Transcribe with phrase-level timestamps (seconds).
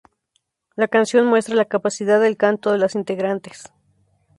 [0.75, 3.71] La canción muestra la capacidad del canto de las integrantes.